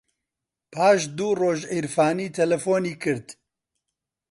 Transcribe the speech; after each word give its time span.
پاش 0.73 0.99
دوو 1.17 1.37
ڕۆژ 1.39 1.59
عیرفانی 1.73 2.27
تەلەفۆنی 2.35 2.93
کرد. 3.03 3.27